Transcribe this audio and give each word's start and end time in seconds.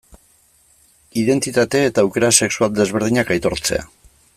Identitate 1.25 1.83
eta 1.91 2.05
aukera 2.05 2.33
sexual 2.41 2.75
desberdinak 2.83 3.35
aitortzea. 3.37 3.89